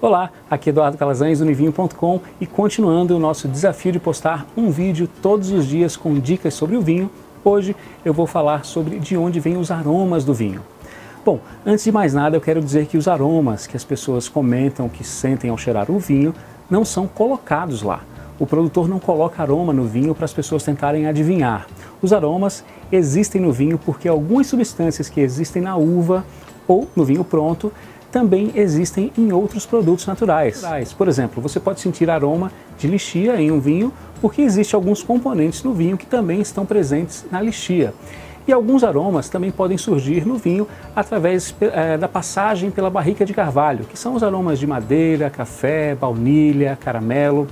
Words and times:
Olá, 0.00 0.30
aqui 0.48 0.68
é 0.68 0.70
Eduardo 0.70 0.96
Calazans 0.96 1.40
do 1.40 1.44
Univinho.com 1.44 2.20
e 2.40 2.46
continuando 2.46 3.16
o 3.16 3.18
nosso 3.18 3.48
desafio 3.48 3.90
de 3.90 3.98
postar 3.98 4.46
um 4.56 4.70
vídeo 4.70 5.08
todos 5.20 5.50
os 5.50 5.66
dias 5.66 5.96
com 5.96 6.20
dicas 6.20 6.54
sobre 6.54 6.76
o 6.76 6.80
vinho, 6.80 7.10
hoje 7.44 7.74
eu 8.04 8.14
vou 8.14 8.24
falar 8.24 8.64
sobre 8.64 9.00
de 9.00 9.16
onde 9.16 9.40
vêm 9.40 9.56
os 9.56 9.72
aromas 9.72 10.24
do 10.24 10.32
vinho. 10.32 10.62
Bom, 11.24 11.40
antes 11.66 11.82
de 11.82 11.90
mais 11.90 12.14
nada 12.14 12.36
eu 12.36 12.40
quero 12.40 12.60
dizer 12.62 12.86
que 12.86 12.96
os 12.96 13.08
aromas 13.08 13.66
que 13.66 13.76
as 13.76 13.82
pessoas 13.82 14.28
comentam 14.28 14.88
que 14.88 15.02
sentem 15.02 15.50
ao 15.50 15.58
cheirar 15.58 15.90
o 15.90 15.98
vinho 15.98 16.32
não 16.70 16.84
são 16.84 17.08
colocados 17.08 17.82
lá. 17.82 18.04
O 18.38 18.46
produtor 18.46 18.88
não 18.88 19.00
coloca 19.00 19.42
aroma 19.42 19.72
no 19.72 19.82
vinho 19.82 20.14
para 20.14 20.26
as 20.26 20.32
pessoas 20.32 20.62
tentarem 20.62 21.08
adivinhar. 21.08 21.66
Os 22.00 22.12
aromas 22.12 22.64
existem 22.92 23.40
no 23.40 23.50
vinho 23.50 23.76
porque 23.76 24.06
algumas 24.06 24.46
substâncias 24.46 25.08
que 25.08 25.20
existem 25.20 25.60
na 25.60 25.76
uva 25.76 26.24
ou 26.68 26.86
no 26.94 27.04
vinho 27.04 27.24
pronto 27.24 27.72
também 28.10 28.52
existem 28.54 29.12
em 29.16 29.32
outros 29.32 29.66
produtos 29.66 30.06
naturais. 30.06 30.62
Por 30.92 31.08
exemplo, 31.08 31.42
você 31.42 31.60
pode 31.60 31.80
sentir 31.80 32.08
aroma 32.08 32.50
de 32.78 32.86
lixia 32.86 33.40
em 33.40 33.50
um 33.50 33.60
vinho 33.60 33.92
porque 34.20 34.42
existem 34.42 34.76
alguns 34.76 35.02
componentes 35.02 35.62
no 35.62 35.72
vinho 35.72 35.96
que 35.96 36.06
também 36.06 36.40
estão 36.40 36.66
presentes 36.66 37.24
na 37.30 37.40
lixia. 37.40 37.94
E 38.46 38.52
alguns 38.52 38.82
aromas 38.82 39.28
também 39.28 39.50
podem 39.50 39.76
surgir 39.76 40.26
no 40.26 40.36
vinho 40.36 40.66
através 40.96 41.54
é, 41.60 41.98
da 41.98 42.08
passagem 42.08 42.70
pela 42.70 42.88
barrica 42.88 43.22
de 43.22 43.34
carvalho, 43.34 43.84
que 43.84 43.98
são 43.98 44.14
os 44.14 44.22
aromas 44.22 44.58
de 44.58 44.66
madeira, 44.66 45.28
café, 45.28 45.94
baunilha, 45.94 46.78
caramelo. 46.80 47.46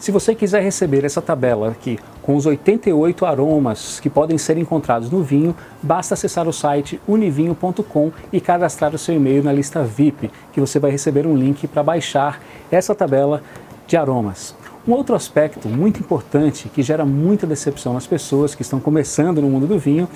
Se 0.00 0.10
você 0.10 0.34
quiser 0.34 0.62
receber 0.62 1.04
essa 1.04 1.20
tabela 1.20 1.68
aqui 1.68 1.98
com 2.22 2.34
os 2.34 2.46
88 2.46 3.26
aromas 3.26 4.00
que 4.00 4.08
podem 4.08 4.38
ser 4.38 4.56
encontrados 4.56 5.10
no 5.10 5.22
vinho, 5.22 5.54
basta 5.82 6.14
acessar 6.14 6.48
o 6.48 6.52
site 6.54 6.98
univinho.com 7.06 8.10
e 8.32 8.40
cadastrar 8.40 8.94
o 8.94 8.98
seu 8.98 9.14
e-mail 9.14 9.44
na 9.44 9.52
lista 9.52 9.84
VIP, 9.84 10.30
que 10.54 10.60
você 10.60 10.78
vai 10.78 10.90
receber 10.90 11.26
um 11.26 11.36
link 11.36 11.68
para 11.68 11.82
baixar 11.82 12.40
essa 12.70 12.94
tabela 12.94 13.42
de 13.86 13.94
aromas. 13.94 14.54
Um 14.88 14.92
outro 14.92 15.14
aspecto 15.14 15.68
muito 15.68 16.00
importante 16.00 16.70
que 16.70 16.82
gera 16.82 17.04
muita 17.04 17.46
decepção 17.46 17.92
nas 17.92 18.06
pessoas 18.06 18.54
que 18.54 18.62
estão 18.62 18.80
começando 18.80 19.42
no 19.42 19.50
mundo 19.50 19.66
do 19.66 19.78
vinho 19.78 20.08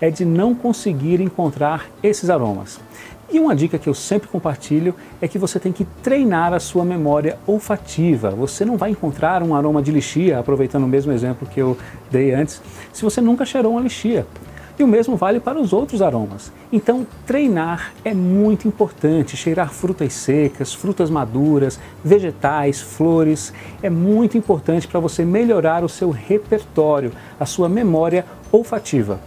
é 0.00 0.10
de 0.10 0.24
não 0.24 0.52
conseguir 0.52 1.20
encontrar 1.20 1.86
esses 2.02 2.28
aromas. 2.28 2.80
E 3.30 3.38
uma 3.38 3.54
dica 3.54 3.78
que 3.78 3.88
eu 3.88 3.92
sempre 3.92 4.26
compartilho 4.26 4.94
é 5.20 5.28
que 5.28 5.38
você 5.38 5.60
tem 5.60 5.70
que 5.70 5.84
treinar 6.02 6.54
a 6.54 6.60
sua 6.60 6.82
memória 6.82 7.38
olfativa. 7.46 8.30
Você 8.30 8.64
não 8.64 8.78
vai 8.78 8.90
encontrar 8.90 9.42
um 9.42 9.54
aroma 9.54 9.82
de 9.82 9.90
lixia, 9.90 10.38
aproveitando 10.38 10.84
o 10.84 10.88
mesmo 10.88 11.12
exemplo 11.12 11.46
que 11.46 11.60
eu 11.60 11.76
dei 12.10 12.32
antes, 12.32 12.62
se 12.90 13.02
você 13.02 13.20
nunca 13.20 13.44
cheirou 13.44 13.72
uma 13.72 13.82
lixia. 13.82 14.26
E 14.78 14.82
o 14.82 14.86
mesmo 14.86 15.16
vale 15.16 15.40
para 15.40 15.60
os 15.60 15.72
outros 15.72 16.00
aromas. 16.00 16.52
Então, 16.72 17.04
treinar 17.26 17.92
é 18.04 18.14
muito 18.14 18.68
importante. 18.68 19.36
Cheirar 19.36 19.72
frutas 19.72 20.12
secas, 20.12 20.72
frutas 20.72 21.10
maduras, 21.10 21.80
vegetais, 22.02 22.80
flores, 22.80 23.52
é 23.82 23.90
muito 23.90 24.38
importante 24.38 24.86
para 24.86 25.00
você 25.00 25.24
melhorar 25.24 25.82
o 25.82 25.88
seu 25.88 26.10
repertório, 26.10 27.10
a 27.40 27.44
sua 27.44 27.68
memória 27.68 28.24
olfativa. 28.52 29.20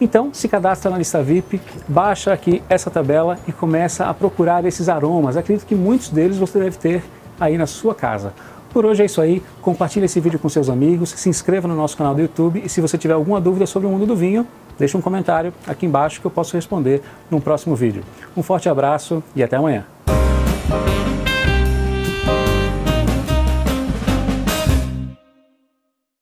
Então, 0.00 0.30
se 0.32 0.48
cadastra 0.48 0.90
na 0.90 0.98
lista 0.98 1.22
VIP, 1.22 1.60
baixa 1.86 2.32
aqui 2.32 2.62
essa 2.68 2.90
tabela 2.90 3.38
e 3.46 3.52
começa 3.52 4.06
a 4.06 4.14
procurar 4.14 4.64
esses 4.64 4.88
aromas. 4.88 5.36
Acredito 5.36 5.66
que 5.66 5.74
muitos 5.74 6.08
deles 6.08 6.36
você 6.36 6.58
deve 6.58 6.76
ter 6.76 7.04
aí 7.38 7.56
na 7.56 7.66
sua 7.66 7.94
casa. 7.94 8.32
Por 8.72 8.84
hoje 8.84 9.02
é 9.02 9.06
isso 9.06 9.20
aí, 9.20 9.40
compartilhe 9.62 10.06
esse 10.06 10.18
vídeo 10.18 10.36
com 10.36 10.48
seus 10.48 10.68
amigos, 10.68 11.10
se 11.10 11.28
inscreva 11.28 11.68
no 11.68 11.76
nosso 11.76 11.96
canal 11.96 12.12
do 12.12 12.20
YouTube 12.20 12.60
e 12.64 12.68
se 12.68 12.80
você 12.80 12.98
tiver 12.98 13.14
alguma 13.14 13.40
dúvida 13.40 13.66
sobre 13.66 13.86
o 13.86 13.90
mundo 13.90 14.04
do 14.04 14.16
vinho, 14.16 14.44
deixe 14.76 14.96
um 14.96 15.00
comentário 15.00 15.54
aqui 15.64 15.86
embaixo 15.86 16.20
que 16.20 16.26
eu 16.26 16.30
posso 16.30 16.56
responder 16.56 17.00
no 17.30 17.40
próximo 17.40 17.76
vídeo. 17.76 18.02
Um 18.36 18.42
forte 18.42 18.68
abraço 18.68 19.22
e 19.36 19.44
até 19.44 19.56
amanhã. 19.56 19.93